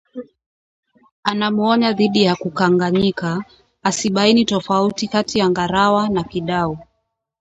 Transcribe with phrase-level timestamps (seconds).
[1.23, 3.43] Anamuonya dhidi ya kukanganyika
[3.83, 6.77] asibaini tofauti kati ya ngarawa na kidau